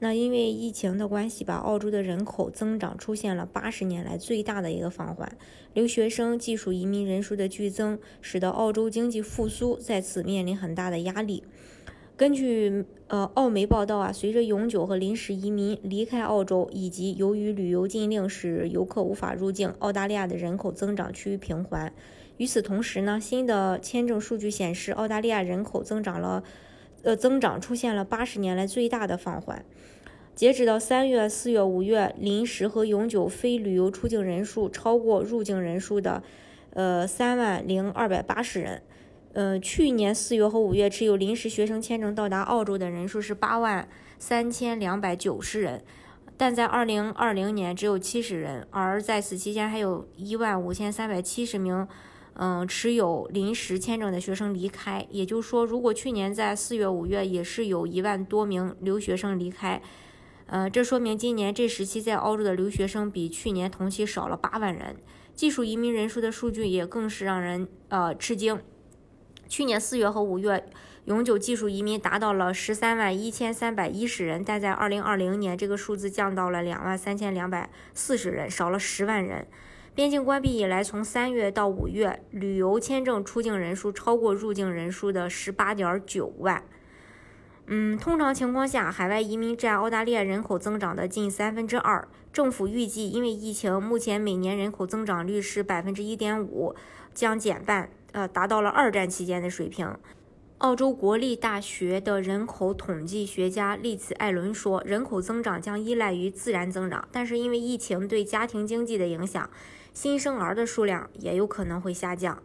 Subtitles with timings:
[0.00, 5.36] 那因为疫情的关系吧，澳洲的人口增长出现了八十年来最大的一个放缓，
[5.74, 11.42] 留学生、技术移民人数的剧增，使得澳洲经济复苏再次面临很大的压力。
[12.16, 21.92] 根据呃澳媒报道啊，随着永久和临时移民离开澳洲，以及由于旅游禁令使游客无法入境，澳大利亚的人口增长趋于平缓。
[22.36, 26.44] 与此同时呢，新的签证数据显示，澳大利亚人口增长了。
[27.02, 29.64] 呃，增长出现了八十年来最大的放缓。
[30.34, 36.22] 截止到三月、四月、五月，临时和永久非旅游出境人数超过入境人数的，
[36.74, 38.82] 呃，三万零二百八十人。
[39.32, 43.88] 呃，去年四月和五月持有临时学生签证到达澳洲的人数是八万
[44.18, 45.82] 三千两百九十人，
[46.36, 51.86] 但在二零二零年只有七十人，而在此期间还有一万五千三百七十名。
[52.40, 59.82] 嗯，持有临时签证的学生离开，也就是说，如果去年在四月、五月也是有一万多名留学生离开，
[60.46, 64.94] 呃，这说明今年这时期在澳洲的留学生比去年同期少了八万人。
[65.34, 68.60] 技术移民人数的数据也更是让人呃吃惊。
[69.48, 70.64] 去年四月和五月，
[71.06, 79.44] 永久技术移民达到了十三万一千三百一十人，但在二零二零年，这个数字降到了两万三千两百四十人，少了十万人。
[79.98, 86.62] 边境关闭以来，从三月到五月，旅游签证出境人数超过入境人数的十八点九万。
[87.66, 92.06] 嗯，通常情况下，海外移民占澳大利亚人口增长的近三分之二。
[92.32, 96.76] 政府预计，因为疫情，目前每年人口增长率是百分之一点五，
[97.12, 99.92] 将减半，呃，达到了二战期间的水平。
[100.58, 109.48] 澳洲国立大学的人口统计学家利兹·艾伦说：“人口增长将依赖于自然增长，但是因为疫情对家庭经济的影响。”
[109.94, 112.42] 新生儿的数量也有可能会下降。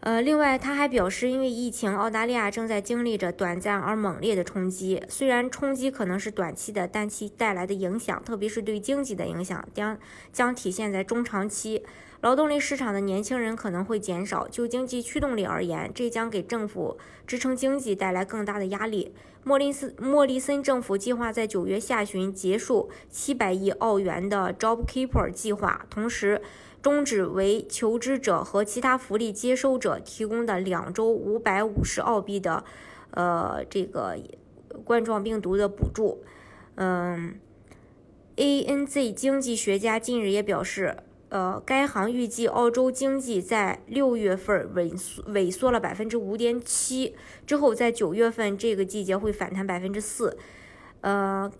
[0.00, 5.02] 呃，另外，他还表示，因为疫情，澳大利亚正在经历着短暂而猛烈的冲击。
[5.08, 9.98] 虽然冲击可能是短期的，但其带来的影响，特别是对经济的影响，将
[10.32, 11.82] 将体现在中长期。
[12.20, 14.46] 劳动力市场的年轻人可能会减少。
[14.46, 16.96] 就经济驱动力而言，这将给政府
[17.26, 19.12] 支撑经济带来更大的压力。
[19.42, 26.40] 莫林斯莫里森政府计划在九月下旬结束七百亿澳元的 JobKeeper 计划，同时
[26.86, 32.62] 终止为求职者和其他福利接收者提供的两周五百五十澳币的，
[33.10, 34.16] 呃，这个
[34.84, 36.22] 冠状病毒的补助。
[36.76, 37.40] 嗯
[38.36, 40.98] ，ANZ 经济学家近日也表示。
[41.28, 50.38] 呃，该行预计澳洲经济在六月份萎缩萎缩了百分之五点七，之后在九月份这个季节会反弹百分之四。
[51.00, 51.50] 呃，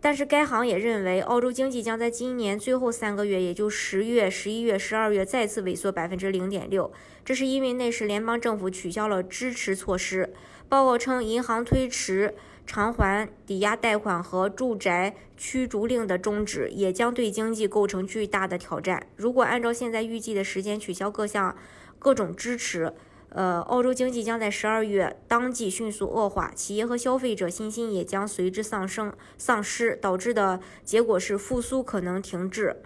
[0.00, 6.90] 但是该行也认为，澳洲经济将在今年最后三个月，也就十月、十一月、十二月再次萎缩百分之零点六。
[7.24, 10.32] 这是因为那时联邦政府取消了支持措施。
[10.68, 12.34] 报告称，银行推迟。
[12.66, 19.08] 偿还抵押贷款和住宅驱逐令的终止，也将对经济构成巨大的挑战。
[19.16, 21.56] 如果按照现在预计的时间取消各项
[21.98, 22.92] 各种支持，
[23.30, 32.76] 呃，澳洲经济将在十二月当季迅速恶化，企业和消费者信心也将随之丧生丧失，导致的结果是复苏可能停滞。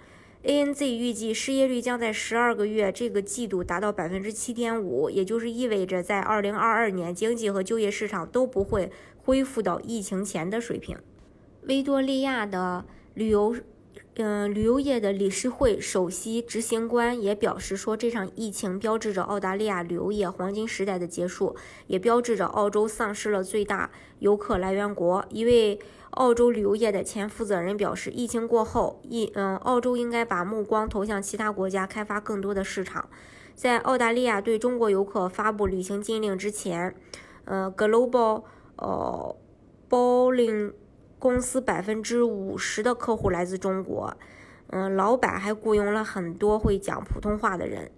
[0.45, 10.99] ANZ 预计失业率将在十二个月这个季度达到百分之七点五，也就是意味着在二零二二年经济和就业市场都不会恢复到疫情前的水平。
[11.63, 12.85] 维多利亚的
[13.15, 13.57] 旅游，
[14.17, 25.25] 嗯，旅游业的理事会首席执行官也表示说，这场疫情标志着澳大利亚旅游业黄金时代的结束，也标志着澳洲丧失了最大游客来源国。
[25.31, 25.79] 一位。
[26.15, 33.09] 澳洲旅游业的前负责人表示，疫情过后，一嗯，澳洲应该把目光投向其他国家，开发更多的市场。
[33.57, 36.95] 在澳大利亚对中国游客发布旅行禁令之前，
[37.47, 38.45] 呃，Global
[38.77, 39.37] 呃
[39.91, 40.75] Bowling
[41.25, 44.15] 公司百分之五十的客户来自中国，
[44.67, 47.91] 嗯，老板还雇佣了很多会讲普通话的人，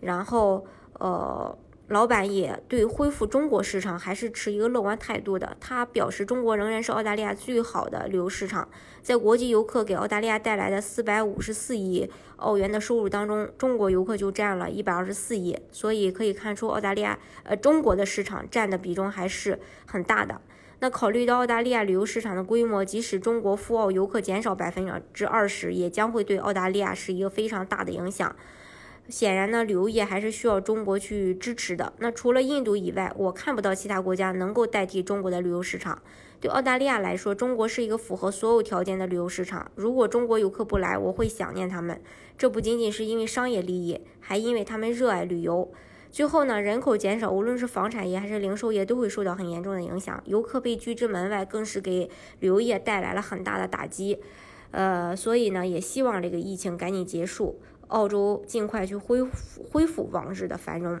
[0.00, 0.66] 然后
[0.98, 1.56] 呃。
[1.88, 5.54] 老板也对恢复中国市场还是持一个乐观态度的。
[5.60, 8.66] 他表示，中国仍然是澳大利亚最好的旅游市场。
[9.02, 15.58] 在国际游客给澳大利亚带来的四百五十四亿澳元的收入当中，中国游客就占了一百二十四亿。
[15.70, 20.40] 所以可以看出，澳大利亚呃中国的市场占的比重还是很大的。
[20.84, 28.36] 那考虑到澳大利亚旅游市场的规模，即使中国赴澳游客减少百分之二十，也将会对澳大利亚是一个非常大的影响。
[29.08, 31.94] 显然呢，旅游业还是需要中国去支持的。
[32.00, 36.02] 那除了印度以外，我看不到其他国家能够代替中国的旅游市场。
[36.38, 39.70] 对澳大利亚来说，中国是一个符合所有条件的旅游市场。
[39.76, 41.98] 如果中国游客不来，我会想念他们。
[42.36, 45.72] 这不仅仅是因为商业利益，还因为他们热爱旅游。
[46.14, 50.22] 最后呢，人口减少，无论是房产业还是零售业，都会受到很严重的影响。
[50.26, 52.08] 游客被拒之门外，更是给
[52.38, 54.20] 旅游业带来了很大的打击。
[54.70, 57.58] 呃，所以呢，也希望这个疫情赶紧结束，
[57.88, 61.00] 澳洲尽快去恢复恢复往日的繁荣。